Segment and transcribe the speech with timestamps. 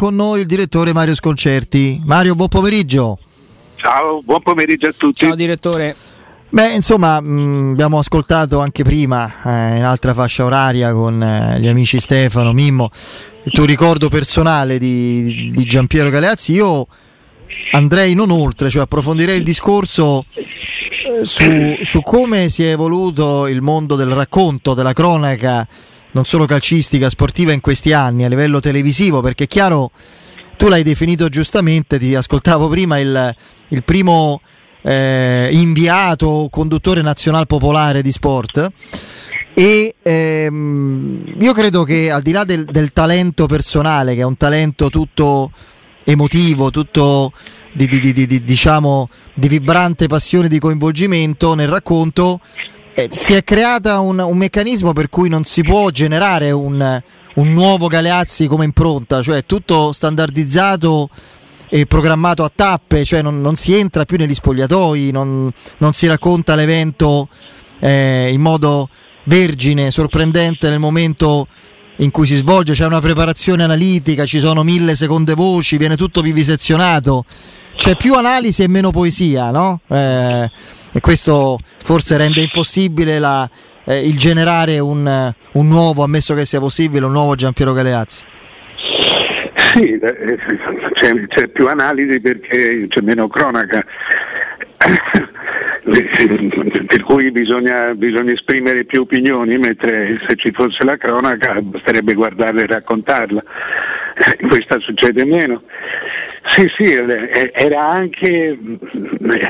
[0.00, 2.00] con noi il direttore Mario Sconcerti.
[2.04, 3.18] Mario, buon pomeriggio.
[3.74, 5.26] Ciao, buon pomeriggio a tutti.
[5.26, 5.96] Ciao direttore.
[6.50, 11.66] Beh, insomma, mh, abbiamo ascoltato anche prima, eh, in altra fascia oraria, con eh, gli
[11.66, 12.90] amici Stefano, Mimmo,
[13.42, 16.52] il tuo ricordo personale di, di Giampiero Galeazzi.
[16.52, 16.86] Io
[17.72, 23.62] andrei non oltre, cioè approfondirei il discorso eh, su, su come si è evoluto il
[23.62, 25.66] mondo del racconto, della cronaca
[26.12, 29.90] non solo calcistica, sportiva in questi anni a livello televisivo, perché è chiaro,
[30.56, 33.34] tu l'hai definito giustamente, ti ascoltavo prima il,
[33.68, 34.40] il primo
[34.82, 38.70] eh, inviato conduttore nazionale popolare di sport.
[39.54, 44.36] E ehm, io credo che al di là del, del, talento personale, che è un
[44.36, 45.50] talento tutto
[46.04, 47.32] emotivo, tutto
[47.72, 52.40] di, di, di, di diciamo, di vibrante passione di coinvolgimento nel racconto,
[52.98, 57.00] eh, si è creata un, un, meccanismo per cui non si può generare un,
[57.34, 61.08] un nuovo Galeazzi come impronta, cioè tutto standardizzato
[61.68, 66.08] e programmato a tappe, cioè non, non si entra più negli spogliatoi, non, non si
[66.08, 67.28] racconta l'evento
[67.78, 68.88] eh, in modo
[69.24, 71.46] vergine, sorprendente nel momento
[71.98, 76.20] in cui si svolge, c'è una preparazione analitica, ci sono mille seconde voci, viene tutto
[76.20, 77.24] vivisezionato,
[77.74, 79.80] c'è più analisi e meno poesia, no?
[79.88, 80.50] Eh,
[80.92, 83.48] e questo forse rende impossibile la,
[83.84, 88.24] eh, il generare un, un, nuovo, ammesso che sia possibile, un nuovo Giampiero Galeazzi.
[89.72, 90.38] Sì, eh,
[90.92, 93.84] c'è, c'è più analisi perché c'è meno cronaca
[95.88, 102.62] per cui bisogna, bisogna, esprimere più opinioni, mentre se ci fosse la cronaca basterebbe guardarla
[102.62, 103.42] e raccontarla.
[104.48, 105.62] Questa succede meno.
[106.48, 108.58] Sì, sì, era anche,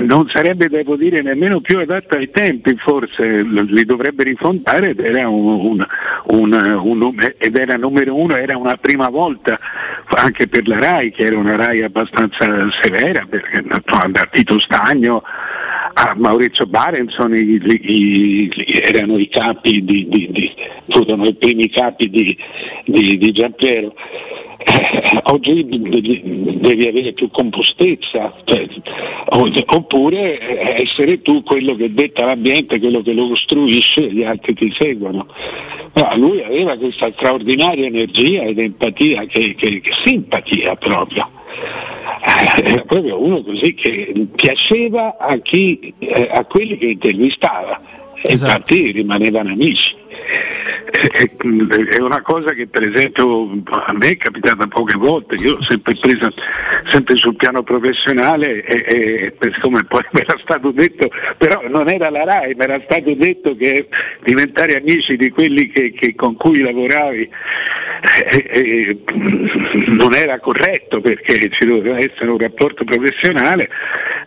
[0.01, 5.29] non sarebbe devo dire nemmeno più adatta ai tempi, forse li dovrebbe rifondare ed era,
[5.29, 5.87] un,
[6.25, 9.59] un, un, ed era numero uno, era una prima volta
[10.17, 15.23] anche per la RAI, che era una RAI abbastanza severa, perché da Tito Stagno
[16.01, 20.55] a Maurizio Barenson i, i, i, erano i capi di, di, di,
[20.89, 22.39] furono i primi capi di,
[23.19, 23.93] di Giampiero.
[24.59, 28.67] Eh, oggi devi, devi, avere più compostezza, cioè,
[29.67, 34.73] oppure essere tu quello che detta l'ambiente, quello che lo costruisce e gli altri ti
[34.77, 35.27] seguono.
[35.93, 41.37] No, lui aveva questa straordinaria energia ed empatia, che, che, che simpatia proprio
[42.57, 47.81] era proprio uno così che piaceva a, chi, eh, a quelli che intervistava
[48.21, 48.53] e esatto.
[48.53, 49.95] infatti rimanevano amici.
[50.99, 55.95] È una cosa che per esempio a me è capitata poche volte, io ho sempre
[55.95, 56.29] presa
[56.91, 62.11] sempre sul piano professionale e, e come poi mi era stato detto, però non era
[62.11, 63.89] la RAI, mi era stato detto che
[64.25, 67.31] diventare amici di quelli che, che con cui lavoravi
[68.01, 68.99] eh, eh,
[69.89, 73.69] non era corretto perché ci doveva essere un rapporto professionale,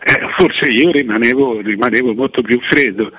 [0.04, 3.10] eh, forse io rimanevo, rimanevo, molto più freddo,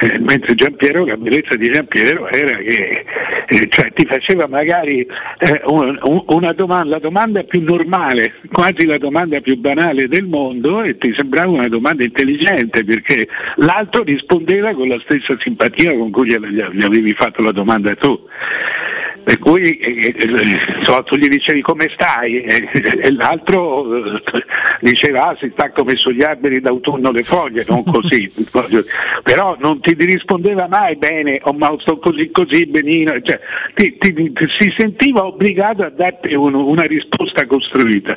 [0.00, 3.04] eh, mentre Giampiero, la bellezza di Giampiero era che
[3.48, 5.06] eh, cioè, ti faceva magari
[5.38, 10.82] eh, un, una domanda, la domanda più normale, quasi la domanda più banale del mondo
[10.82, 16.28] e ti sembrava una domanda intelligente perché l'altro rispondeva con la stessa simpatia con cui
[16.28, 18.18] gli avevi fatto la domanda tu
[19.30, 24.22] per cui eh, eh, tu gli dicevi come stai e, e l'altro eh,
[24.80, 28.28] diceva ah, si sta come sugli alberi d'autunno le foglie, non così,
[29.22, 33.38] però non ti rispondeva mai bene o oh, ma sto così così benino, cioè,
[33.74, 38.14] ti, ti, ti, si sentiva obbligato a darti un, una risposta costruita.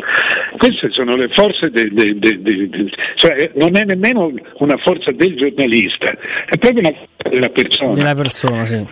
[0.57, 5.35] Queste sono le forze del, del, del, del cioè, non è nemmeno una forza del
[5.35, 6.09] giornalista,
[6.47, 7.94] è proprio una forza della persona.
[7.94, 8.88] Della persona, sì.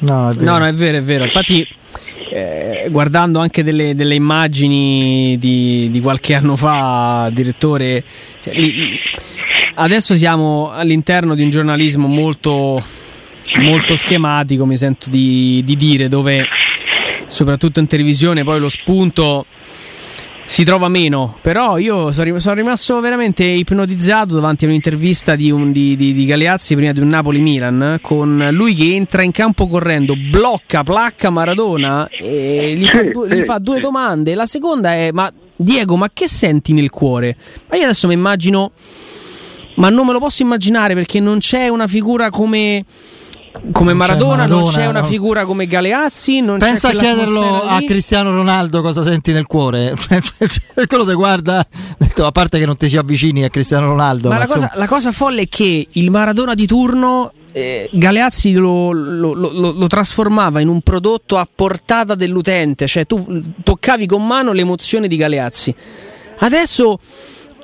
[0.00, 1.24] No, no, no, è vero, è vero.
[1.24, 1.66] Infatti,
[2.30, 8.04] eh, guardando anche delle, delle immagini di, di, qualche anno fa, direttore,
[8.42, 8.98] cioè, li,
[9.74, 12.82] adesso siamo all'interno di un giornalismo molto,
[13.60, 16.46] molto schematico, mi sento di, di dire, dove
[17.26, 19.44] soprattutto in televisione poi lo spunto
[20.48, 21.36] si trova meno.
[21.42, 26.74] Però io sono rimasto veramente ipnotizzato davanti a un'intervista di, un, di, di, di Galeazzi
[26.74, 32.74] prima di un Napoli-Milan con lui che entra in campo correndo, blocca, placca Maradona e
[32.76, 34.34] gli fa, due, gli fa due domande.
[34.34, 37.36] La seconda è: Ma Diego, ma che senti nel cuore?
[37.68, 38.72] Ma io adesso mi immagino.
[39.74, 42.84] Ma non me lo posso immaginare perché non c'è una figura come
[43.72, 46.42] come Maradona, Maradona, non c'è una figura come Galeazzi.
[46.58, 49.94] Pensa a chiederlo a Cristiano Ronaldo cosa senti nel cuore.
[50.86, 51.66] Quello ti guarda,
[52.16, 54.28] a parte che non ti si avvicini a Cristiano Ronaldo.
[54.28, 58.52] Ma, ma la, cosa, la, cosa, folle è che il Maradona di turno eh, Galeazzi
[58.52, 64.26] lo, lo, lo, lo, trasformava in un prodotto a portata dell'utente, cioè tu toccavi con
[64.26, 65.74] mano l'emozione di Galeazzi.
[66.40, 67.00] Adesso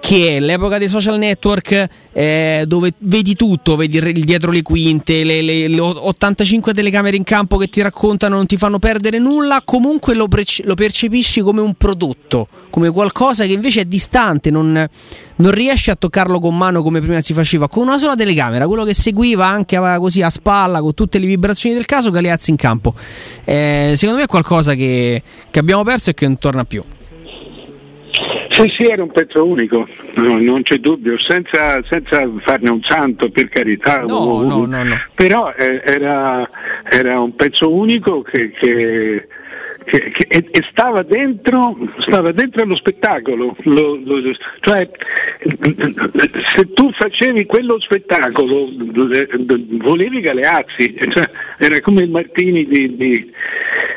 [0.05, 5.25] che è l'epoca dei social network eh, dove vedi tutto, vedi il dietro le quinte,
[5.25, 9.63] le, le, le, 85 telecamere in campo che ti raccontano, non ti fanno perdere nulla,
[9.65, 14.87] comunque lo, pre- lo percepisci come un prodotto, come qualcosa che invece è distante, non,
[15.37, 18.85] non, riesci a toccarlo con mano come prima si faceva, con una sola telecamera, quello
[18.85, 22.93] che seguiva anche così a spalla, con tutte le vibrazioni del caso, Galeazzi in campo.
[23.43, 26.83] Eh, secondo me è qualcosa che, che abbiamo perso e che non torna più.
[28.55, 33.29] Sì, sì, era un pezzo unico, no, non c'è dubbio, senza, senza, farne un santo
[33.29, 35.03] per carità, no, no, no, no.
[35.13, 36.49] però eh, era,
[36.89, 39.27] era, un pezzo unico che, che
[39.85, 44.21] che, che, e, stava, dentro, stava dentro allo spettacolo, lo, lo,
[44.61, 44.89] cioè
[46.55, 51.29] se tu facevi quello spettacolo volevi Galeazzi, cioè,
[51.59, 53.33] era come il Martini di, di,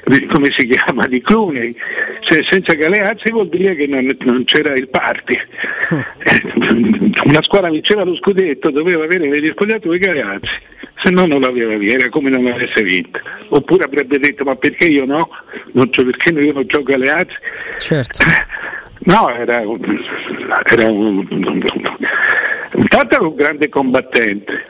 [0.06, 1.74] di, come si chiama, di Clooney,
[2.22, 5.38] cioè, senza Galeazzi vuol dire che non, non c'era il party.
[7.26, 10.50] Una squadra vinceva lo scudetto, doveva avere negli spogliatoi Galeazzi,
[11.02, 13.20] se no non l'aveva via, era come non avesse vinto.
[13.50, 15.30] Oppure avrebbe detto ma perché io no?
[15.74, 17.38] non c'è perché io non gioco alle altre.
[17.80, 18.20] Certo.
[19.08, 19.80] No, era un,
[20.66, 21.64] era un, un,
[22.74, 24.66] intanto era un grande combattente.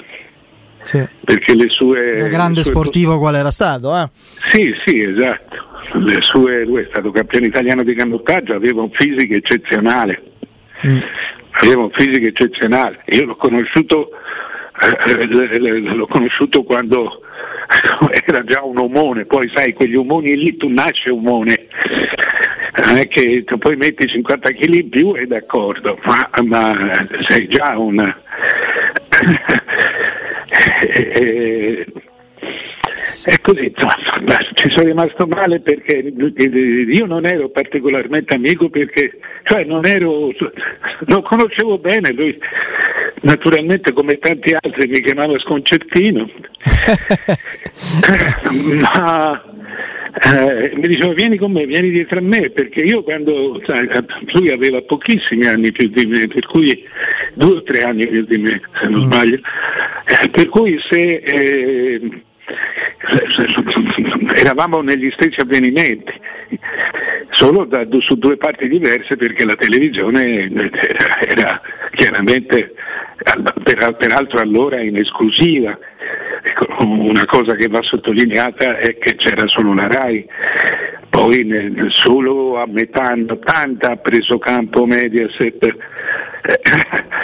[0.82, 1.06] Sì.
[1.24, 2.16] Perché le sue.
[2.18, 2.72] Da grande sue...
[2.72, 4.10] sportivo qual era stato, eh?
[4.14, 5.56] Sì, sì, esatto.
[5.94, 10.22] Le sue, lui è stato campione italiano di canottaggio, aveva un fisico eccezionale.
[10.86, 10.98] Mm.
[11.52, 13.00] Aveva un fisico eccezionale.
[13.08, 14.12] Io l'ho conosciuto,
[14.78, 17.22] l'ho conosciuto quando
[18.26, 21.68] era già un omone, poi sai quegli omoni lì tu nasci omone,
[22.86, 27.48] non è che tu poi metti 50 kg in più e d'accordo, ma, ma sei
[27.48, 28.16] già un...
[33.28, 33.74] È così,
[34.54, 40.32] ci sono rimasto male perché io non ero particolarmente amico perché, cioè non ero,
[41.00, 42.40] lo conoscevo bene, lui
[43.24, 46.30] naturalmente come tanti altri mi chiamava sconcertino,
[48.80, 49.44] ma
[50.24, 53.90] eh, mi diceva vieni con me, vieni dietro a me, perché io quando sai,
[54.32, 56.82] lui aveva pochissimi anni più di me, per cui
[57.34, 59.04] due o tre anni più di me, se non mm.
[59.04, 59.40] sbaglio,
[60.22, 62.22] eh, per cui se eh,
[64.36, 66.14] eravamo negli stessi avvenimenti,
[67.30, 71.62] solo da, su due parti diverse perché la televisione era, era
[71.92, 72.74] chiaramente
[73.98, 75.78] peraltro allora in esclusiva.
[76.42, 80.26] Ecco, una cosa che va sottolineata è che c'era solo la RAI,
[81.10, 85.76] poi solo a metà anni 80 ha preso campo Mediaset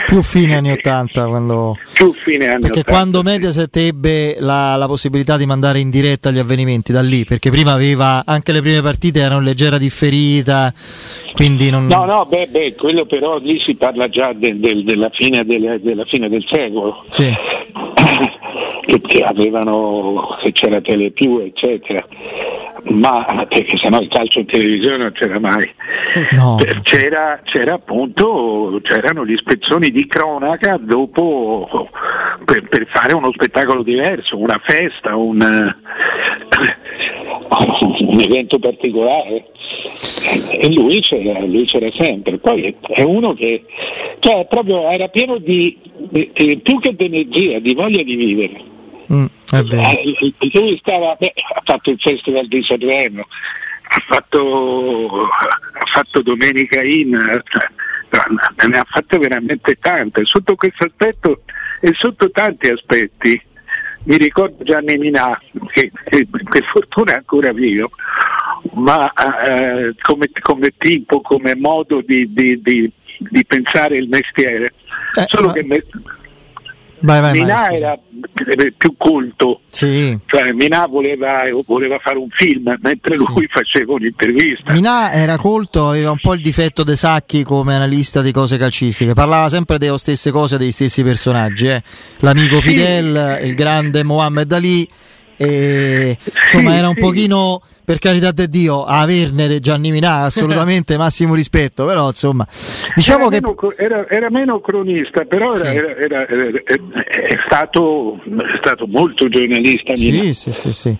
[0.07, 1.77] più fine anni 80 quando...
[1.93, 6.29] più fine anni perché 80, quando Mediaset ebbe la, la, possibilità di mandare in diretta
[6.31, 10.73] gli avvenimenti da lì perché prima aveva anche le prime partite erano leggera differita
[11.33, 11.87] quindi non...
[11.87, 15.79] no no beh, beh quello però lì si parla già del, del, della, fine del,
[15.81, 17.03] della, fine del, secolo.
[17.09, 17.33] Sì.
[19.01, 22.05] che, avevano che c'era Telepiù eccetera
[22.85, 25.69] ma perché sennò il calcio in televisione non c'era mai.
[26.31, 26.59] No.
[26.81, 31.89] C'era, c'era, appunto, c'erano gli spezzoni di cronaca dopo
[32.43, 35.73] per, per fare uno spettacolo diverso, una festa, un,
[37.49, 39.45] un evento particolare.
[40.51, 42.37] E lui c'era, lui c'era, sempre.
[42.37, 43.65] Poi è uno che
[44.19, 48.71] cioè, proprio era pieno di, di più che di energia, di voglia di vivere.
[49.11, 49.25] Mm,
[50.53, 53.27] lui stava, beh, ha fatto il Festival di Sanremo,
[53.89, 60.25] ha fatto, ha fatto Domenica In, ne ha fatte veramente tante.
[60.25, 61.41] Sotto questo aspetto
[61.81, 63.41] e sotto tanti aspetti,
[64.05, 65.39] mi ricordo Gianni Minà,
[65.71, 67.89] che, che per fortuna è ancora vivo,
[68.73, 74.73] ma eh, come, come, tipo, come modo di, di, di, di pensare il mestiere.
[75.15, 75.53] Eh, Solo ma...
[75.53, 75.81] che me,
[77.05, 77.99] Vai, vai, Minà vai, era
[78.77, 80.17] più culto, sì.
[80.25, 83.25] cioè Minà voleva, voleva, fare un film mentre sì.
[83.27, 84.71] lui faceva un'intervista.
[84.71, 89.11] Minà era colto, aveva un po' il difetto dei Sacchi come analista di cose calcistiche,
[89.11, 91.83] parlava sempre delle stesse cose, dei stessi personaggi, eh.
[92.19, 92.69] l'amico sì.
[92.69, 94.87] Fidel, il grande Mohammed Ali
[95.35, 96.99] e, insomma sì, era un sì.
[96.99, 102.47] pochino per carità di Dio averne Gianni Minà assolutamente massimo rispetto però insomma
[102.95, 105.65] diciamo era che meno, era, era, meno cronista però sì.
[105.65, 110.97] era, è, stato, è, stato, molto giornalista sì, sì, sì, sì.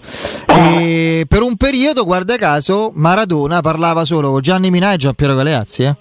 [0.48, 5.84] E per un periodo guarda caso Maradona parlava solo con Gianni Minà e Giampiero Galeazzi
[5.84, 5.96] eh?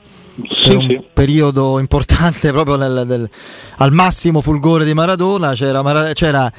[0.48, 1.02] Sì, un sì.
[1.12, 3.28] periodo importante proprio nel, nel,
[3.76, 6.50] al massimo fulgore di Maradona c'era, c'era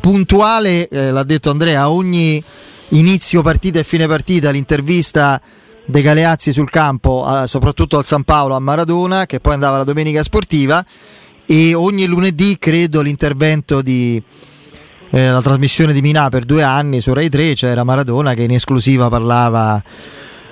[0.00, 2.42] puntuale, eh, l'ha detto Andrea, a ogni
[2.90, 5.40] inizio partita e fine partita l'intervista
[5.84, 9.84] De Galeazzi sul campo, eh, soprattutto al San Paolo a Maradona, che poi andava la
[9.84, 10.84] domenica sportiva,
[11.46, 14.22] e ogni lunedì credo l'intervento di
[15.10, 18.50] eh, la trasmissione di Minà per due anni su Rai 3 c'era Maradona che in
[18.52, 19.80] esclusiva parlava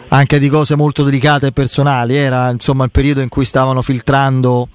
[0.08, 4.68] anche di cose molto delicate e personali, era insomma il periodo in cui stavano filtrando,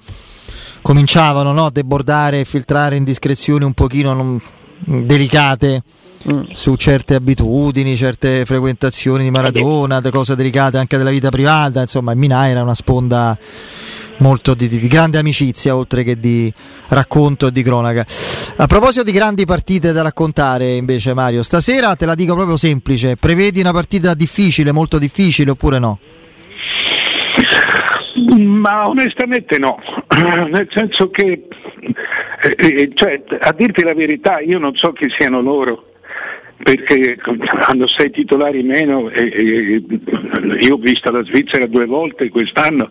[0.88, 4.40] cominciavano no, a debordare e filtrare indiscrezioni un pochino non,
[4.86, 5.82] delicate
[6.26, 6.44] mm.
[6.54, 12.48] su certe abitudini, certe frequentazioni di Maradona, cose delicate anche della vita privata, insomma Minà
[12.48, 13.36] era una sponda
[14.20, 16.50] molto di, di, grande amicizia oltre che di
[16.88, 18.06] racconto e di cronaca.
[18.56, 23.18] A proposito di grandi partite da raccontare invece Mario, stasera te la dico proprio semplice,
[23.18, 25.98] prevedi una partita difficile, molto difficile oppure no?
[28.26, 29.80] Ma onestamente no,
[30.48, 31.46] nel senso che,
[32.40, 35.84] eh, eh, cioè, a dirti la verità, io non so chi siano loro
[36.60, 37.16] perché
[37.66, 39.82] hanno sei titolari meno e, e,
[40.60, 42.90] io ho visto la Svizzera due volte quest'anno,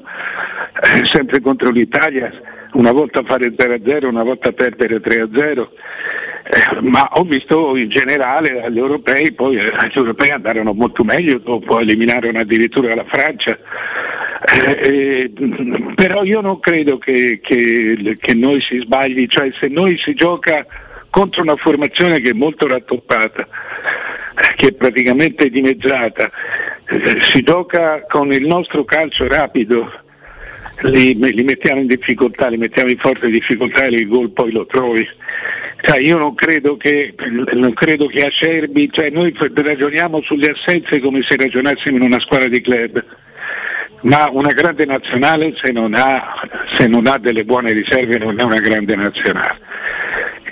[0.81, 2.31] eh, sempre contro l'Italia,
[2.73, 5.67] una volta fare 0-0, una volta perdere 3-0.
[6.49, 11.39] Eh, ma ho visto in generale gli europei, poi eh, gli europei andarono molto meglio,
[11.39, 13.57] dopo eliminarono addirittura la Francia.
[14.45, 15.31] Eh,
[15.95, 20.65] però io non credo che, che, che noi si sbagli, cioè se noi si gioca
[21.09, 23.47] contro una formazione che è molto rattoppata,
[24.55, 26.29] che è praticamente dimezzata.
[26.89, 29.91] Eh, si gioca con il nostro calcio rapido,
[30.83, 34.65] li, li, mettiamo in difficoltà, li mettiamo in forte difficoltà e il gol poi lo
[34.65, 35.07] trovi.
[35.81, 37.13] Cioè, io non credo che,
[37.53, 42.47] non credo che Acerbi, cioè noi ragioniamo sulle assenze come se ragionassimo in una squadra
[42.47, 43.03] di club,
[44.01, 46.21] ma una grande nazionale se non ha,
[46.73, 49.59] se non ha delle buone riserve non è una grande nazionale.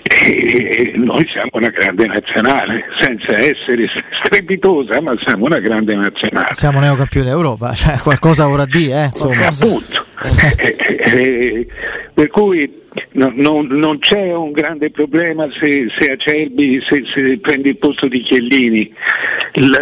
[0.08, 3.90] E noi siamo una grande nazionale, senza essere
[4.24, 6.54] strepitosa, ma siamo una grande nazionale.
[6.54, 9.48] Siamo neocampioni d'Europa, cioè qualcosa vorrà dire, eh, insomma.
[9.48, 10.04] Appunto.
[10.58, 11.68] Eh, eh,
[12.14, 17.70] per cui no, no, non c'è un grande problema se, se Acerbi se, se prende
[17.70, 18.92] il posto di Chiellini.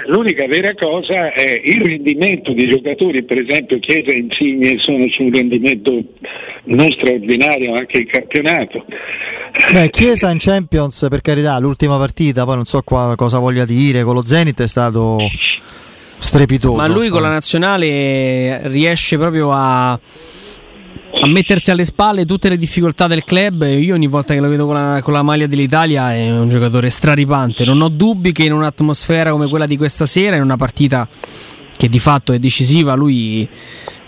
[0.08, 5.24] L'unica vera cosa è il rendimento dei giocatori, per esempio Chiesa e Insigne sono su
[5.24, 6.04] un rendimento
[6.66, 8.86] non straordinario anche il campionato.
[9.72, 14.04] Beh, Chiesa in Champions, per carità, l'ultima partita, poi non so qua, cosa voglia dire,
[14.04, 15.18] con lo Zenit è stato
[16.18, 16.76] strepitoso.
[16.76, 20.00] Ma lui con la nazionale riesce proprio a
[21.22, 23.64] a mettersi alle spalle tutte le difficoltà del club.
[23.64, 26.90] Io ogni volta che lo vedo con la, con la, maglia dell'Italia è un giocatore
[26.90, 27.66] straripante.
[27.66, 31.08] Non ho dubbi che in un'atmosfera come quella di questa sera, in una partita
[31.76, 33.48] che di fatto è decisiva, lui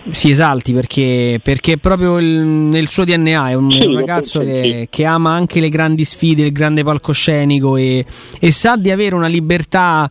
[0.10, 5.06] si esalti perché, perché proprio il, nel suo DNA è un, sì, ragazzo che, che,
[5.06, 8.06] ama anche le grandi sfide, il grande palcoscenico e,
[8.40, 10.10] e sa di avere una libertà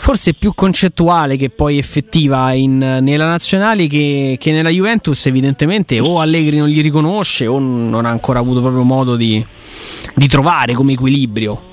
[0.00, 6.20] forse più concettuale che poi effettiva in, nella nazionale che, che, nella Juventus evidentemente o
[6.20, 9.44] Allegri non gli riconosce o non ha ancora avuto proprio modo di,
[10.14, 11.68] di trovare come equilibrio.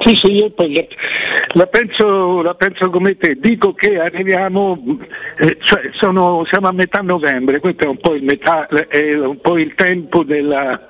[0.00, 0.86] Sì, sì, io poi
[1.54, 4.78] la, penso, la, penso, come te, dico che arriviamo,
[5.38, 9.40] eh, cioè sono, siamo a metà novembre, questo è un po' il, metà, è un
[9.40, 10.86] po il tempo della,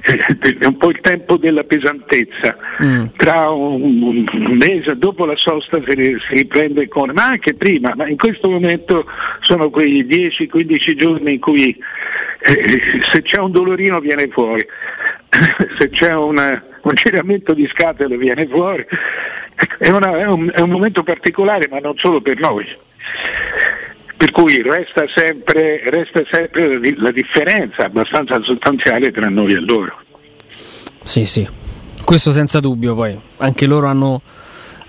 [0.58, 2.56] è un po' il tempo della pesantezza.
[2.82, 3.06] Mm.
[3.16, 8.48] Tra un, mese dopo la sosta si, riprende con, ma anche prima, ma in questo
[8.48, 9.06] momento
[9.40, 11.76] sono quei 10-15 giorni in cui
[12.40, 14.66] eh, se c'è un dolorino viene fuori,
[15.78, 18.86] se c'è una, un giramento di scatole viene fuori.
[19.78, 22.64] È, una, è, un, è un momento particolare, ma non solo per noi.
[24.18, 29.96] Per cui resta sempre, resta sempre la differenza abbastanza sostanziale tra noi e loro.
[31.04, 31.46] Sì, sì,
[32.02, 33.16] questo senza dubbio poi.
[33.36, 34.20] Anche loro hanno,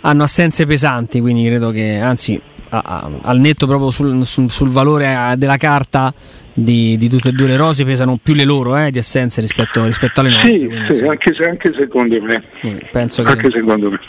[0.01, 4.69] hanno assenze pesanti, quindi credo che, anzi, a, a, al netto proprio sul, sul, sul
[4.69, 6.11] valore della carta
[6.51, 9.85] di, di, tutte e due le rose pesano più le loro eh, di assenze rispetto,
[9.85, 10.49] rispetto alle nostre.
[10.49, 12.43] Sì, quindi, sì anche, anche, secondo me.
[12.91, 13.51] Penso anche che...
[13.51, 13.99] secondo me.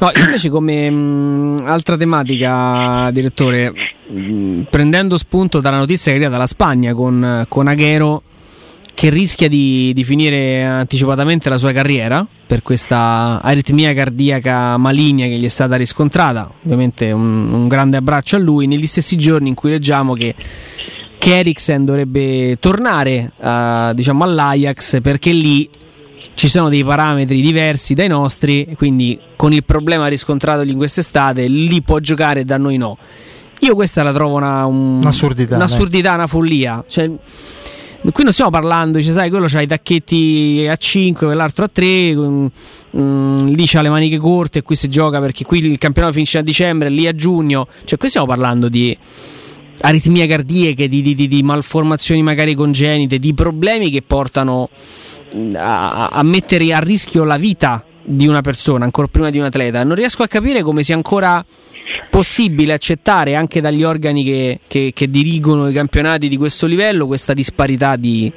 [0.00, 3.70] No, invece come mh, altra tematica, direttore,
[4.06, 8.22] mh, prendendo spunto dalla notizia che arriva dalla Spagna con, con Aguero
[8.94, 15.36] che rischia di, di, finire anticipatamente la sua carriera per questa aritmia cardiaca maligna che
[15.36, 16.50] gli è stata riscontrata.
[16.64, 20.34] Ovviamente un, un grande abbraccio a lui negli stessi giorni in cui leggiamo che,
[21.18, 25.68] che Eriksen dovrebbe tornare uh, diciamo all'Ajax perché lì
[26.40, 31.82] ci sono dei parametri diversi dai nostri, quindi con il problema riscontrato in quest'estate, lì
[31.82, 32.96] può giocare e da noi no.
[33.58, 36.82] Io questa la trovo una, un, un'assurdità, un'assurdità una follia.
[36.88, 37.10] Cioè,
[38.10, 42.16] qui non stiamo parlando, dice, sai, quello c'ha i tacchetti a 5, quell'altro a 3,
[42.16, 42.46] mm,
[42.96, 46.38] mm, lì c'ha le maniche corte e qui si gioca perché qui il campionato finisce
[46.38, 47.66] a dicembre, lì a giugno.
[47.84, 48.96] Cioè, qui stiamo parlando di
[49.82, 54.70] aritmie cardiache, di, di, di, di malformazioni magari congenite, di problemi che portano
[55.54, 59.84] a, a mettere a rischio la vita di una persona, ancora prima di un atleta.
[59.84, 61.44] Non riesco a capire come sia ancora
[62.08, 67.32] possibile accettare anche dagli organi che, che, che dirigono i campionati di questo livello questa
[67.32, 68.32] disparità di,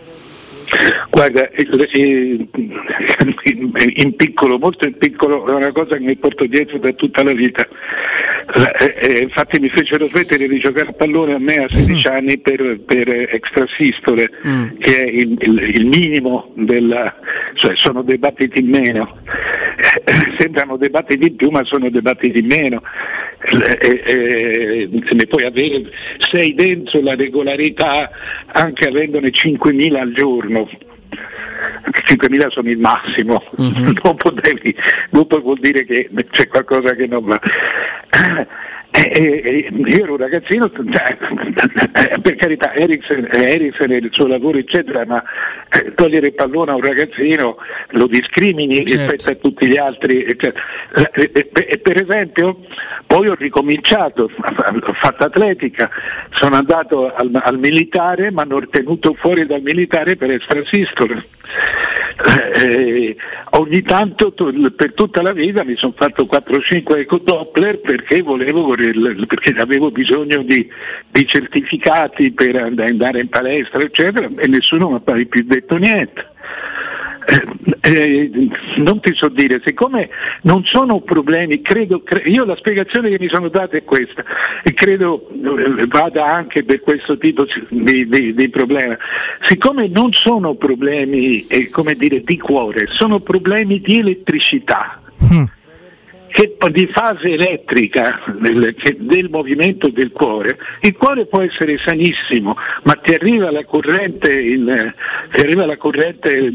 [1.10, 1.48] Guarda,
[3.94, 7.34] in piccolo, molto in piccolo, è una cosa che mi porto dietro da tutta la
[7.34, 7.68] vita.
[8.46, 12.14] Eh, eh, infatti mi fecero smettere di giocare a pallone a me a 16 mm.
[12.14, 14.78] anni per, per extrasistole, mm.
[14.80, 17.16] che è il, il, il minimo della,
[17.54, 19.18] cioè sono dei battiti in meno.
[20.04, 22.82] Eh, sembrano dei battiti in più ma sono dei battiti in meno.
[23.80, 25.84] Eh, eh, ne puoi avere,
[26.18, 28.10] sei dentro la regolarità
[28.48, 30.70] anche avendone 5.000 al giorno.
[31.92, 33.92] 5.000 sono il massimo, mm-hmm.
[34.02, 34.76] dopo, devi,
[35.10, 37.40] dopo vuol dire che c'è qualcosa che non va.
[38.96, 41.18] Eh, eh, io ero un ragazzino, cioè,
[42.12, 45.24] eh, per carità, Eriksen, Eriksen e il suo lavoro eccetera, ma
[45.72, 47.58] eh, togliere il pallone a un ragazzino
[47.90, 49.12] lo discrimini certo.
[49.12, 50.22] rispetto a tutti gli altri.
[50.24, 50.54] Eh,
[51.12, 52.60] eh, per esempio,
[53.08, 55.90] poi ho ricominciato, ho fatto atletica,
[56.30, 61.33] sono andato al, al militare, ma hanno tenuto fuori dal militare per extrasistole.
[62.56, 63.16] Eh,
[63.52, 69.54] ogni tanto per tutta la vita mi sono fatto 4-5 eco Doppler perché, volevo, perché
[69.58, 70.68] avevo bisogno di,
[71.10, 76.32] di, certificati per andare in palestra eccetera e nessuno mi ha più detto niente.
[77.26, 77.42] Eh,
[77.82, 80.10] eh, non ti so dire, siccome
[80.42, 84.24] non sono problemi, credo, cre- io la spiegazione che mi sono data è questa
[84.64, 88.98] e credo eh, vada anche per questo tipo di, di, di problema,
[89.42, 95.03] siccome non sono problemi eh, dire, di cuore, sono problemi di elettricità.
[96.34, 102.94] Che di fase elettrica del, del, movimento del cuore, il cuore può essere sanissimo, ma
[102.94, 104.94] ti arriva la corrente, in,
[105.32, 106.52] ti arriva la corrente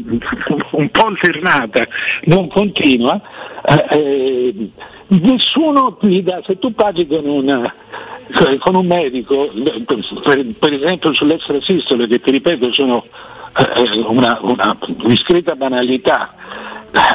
[0.71, 1.87] un po' alternata,
[2.23, 3.21] non continua,
[3.65, 4.69] eh, eh,
[5.07, 7.73] nessuno ti dà, se tu paghi con, una,
[8.59, 9.49] con un medico,
[10.23, 13.05] per, per esempio sull'extrasistole, che ti ripeto sono
[13.57, 16.33] eh, una, una discreta banalità,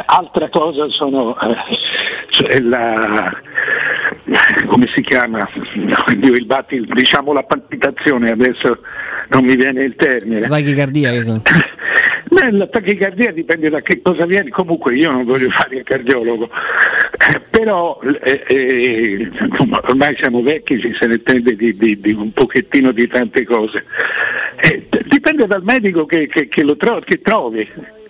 [0.06, 1.56] Altra cosa sono eh,
[2.28, 3.32] cioè la,
[4.66, 5.48] come si chiama?
[5.74, 8.78] il batti, diciamo la palpitazione, adesso
[9.28, 10.40] non mi viene il termine.
[10.40, 11.12] La tachicardia?
[12.30, 16.48] Beh, la tachicardia dipende da che cosa viene, comunque io non voglio fare il cardiologo,
[17.30, 19.30] eh, però eh, eh,
[19.82, 23.84] ormai siamo vecchi, ci se ne intende di, di, di, un pochettino di tante cose.
[25.24, 27.66] Dipende dal medico che, che, che lo tro- che trovi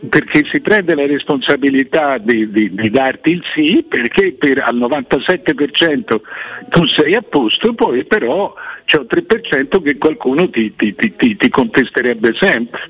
[0.08, 6.20] perché si prende la responsabilità di, di, di darti il sì perché per, al 97%
[6.70, 8.52] tu sei a posto, poi però
[8.84, 12.80] c'è un 3% che qualcuno ti, ti, ti, ti contesterebbe sempre.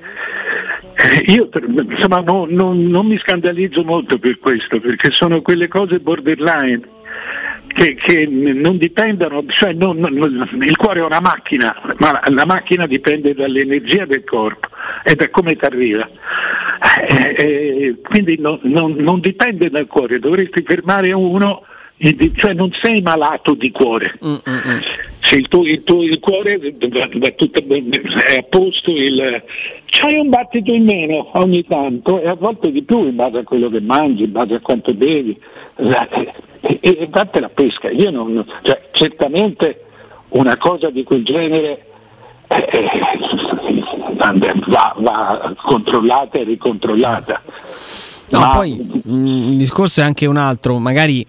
[0.95, 1.47] Eh, io
[1.87, 6.81] insomma, no, no, non mi scandalizzo molto per questo, perché sono quelle cose borderline
[7.75, 12.45] che, che non dipendono, cioè non, non, il cuore è una macchina, ma la, la
[12.45, 14.69] macchina dipende dall'energia del corpo
[15.03, 16.09] e da come ti arriva.
[17.09, 21.63] Eh, eh, quindi non, non dipende dal cuore, dovresti fermare uno
[22.35, 24.17] cioè non sei malato di cuore.
[24.23, 24.79] Mm, mm, mm.
[25.21, 29.43] Se il tuo, il tuo il cuore è a posto, il,
[29.85, 33.43] c'hai un battito in meno ogni tanto e a volte di più in base a
[33.43, 35.37] quello che mangi, in base a quanto bevi
[36.65, 37.89] e, e, la pesca.
[37.89, 39.83] Io non, cioè, certamente
[40.29, 41.85] una cosa di quel genere
[42.47, 43.83] eh, eh
[44.65, 47.41] va, va, controllata e ricontrollata.
[48.29, 51.25] No, Ma, poi il discorso è anche un altro, magari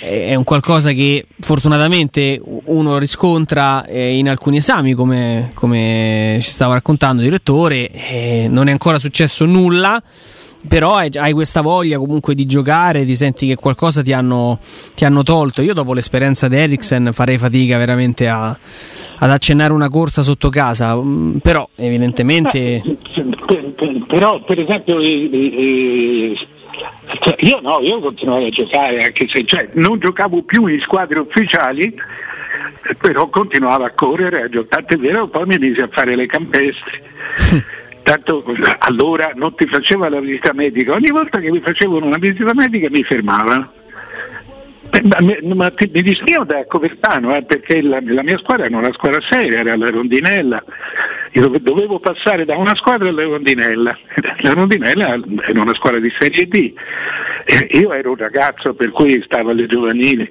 [0.00, 6.74] è un qualcosa che fortunatamente uno riscontra eh, in alcuni esami, come, come ci stava
[6.74, 10.02] raccontando il direttore, eh, non è ancora successo nulla
[10.66, 14.58] però hai questa voglia comunque di giocare, ti senti che qualcosa ti hanno,
[14.94, 15.62] ti hanno tolto.
[15.62, 18.56] Io dopo l'esperienza di Eriksen farei fatica veramente a,
[19.18, 22.82] ad accennare una corsa sotto casa, mm, però evidentemente...
[22.82, 24.98] Beh, però per esempio
[27.20, 31.20] cioè, io no, io continuavo a giocare anche se cioè, non giocavo più in squadre
[31.20, 31.94] ufficiali,
[33.00, 37.02] però continuavo a correre, a giocare, è vero, poi mi misi a fare le campestre.
[38.04, 38.44] Tanto
[38.80, 42.88] allora non ti faceva la visita medica, ogni volta che mi facevano una visita medica
[42.90, 43.72] mi fermavano.
[45.02, 45.16] Ma,
[45.54, 49.58] ma mi distingo da Covertano eh, perché la, la, mia squadra era una squadra seria,
[49.58, 50.62] era la rondinella.
[51.32, 53.96] Io dovevo passare da una squadra alla Rondinella,
[54.38, 56.72] la Rondinella era una squadra di Serie D,
[57.70, 60.30] io ero un ragazzo per cui stavo alle giovanili,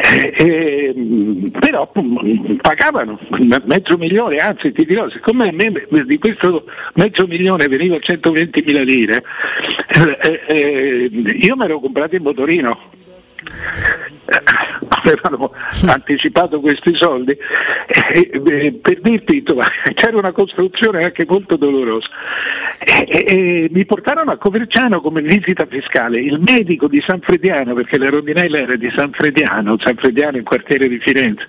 [0.00, 3.18] eh, eh, però mm, pagavano
[3.64, 5.72] mezzo milione, anzi ti dirò, siccome a me
[6.04, 9.24] di questo mezzo milione veniva 120 mila lire,
[10.22, 12.78] eh, eh, io mi ero comprato il motorino
[15.12, 15.52] avevano
[15.86, 17.36] anticipato questi soldi.
[18.12, 19.42] E, e, per dirti
[19.94, 22.08] c'era una costruzione anche molto dolorosa.
[23.06, 26.18] E, mi portarono a Coverciano come visita fiscale.
[26.20, 30.44] Il medico di San Frediano perché la rondinella era di San Frediano San Frediano in
[30.44, 31.46] quartiere di Firenze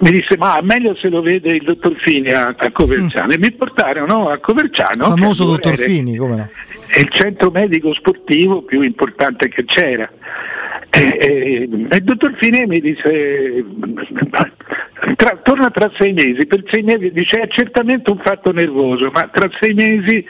[0.00, 3.28] mi disse ma meglio se lo vede il dottor Fini a, a Coverciano.
[3.28, 3.32] Mm.
[3.32, 6.48] e mi portarono a Coverciano famoso dottor Fini come no?
[6.86, 10.08] è il centro medico sportivo più importante che c'era
[10.90, 13.64] e, e, il dottor Fine mi dice
[15.16, 19.28] tra, torna tra sei mesi, per sei mesi dice è certamente un fatto nervoso, ma
[19.28, 20.24] tra sei mesi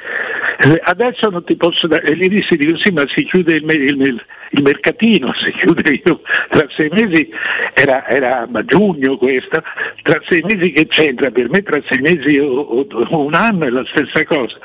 [0.59, 3.65] eh, adesso non ti posso dare, e gli dissi dico sì ma si chiude il,
[3.71, 7.31] il, il mercatino, si chiude io, tra sei mesi
[7.75, 9.63] era, era giugno questo,
[10.03, 13.65] tra sei mesi che c'entra, per me tra sei mesi o, o, o un anno
[13.65, 14.59] è la stessa cosa.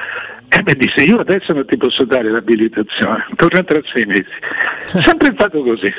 [0.56, 4.26] E mi disse io adesso non ti posso dare l'abilitazione, torna tra sei mesi.
[5.02, 5.92] Sempre fatto così.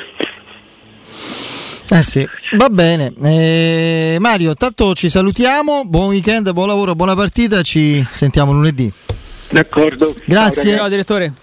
[1.87, 3.13] Eh sì, va bene.
[3.21, 8.91] Eh, Mario, tanto ci salutiamo, buon weekend, buon lavoro, buona partita, ci sentiamo lunedì.
[9.49, 10.15] D'accordo.
[10.25, 10.75] Grazie.
[10.75, 11.33] Ciao direttore.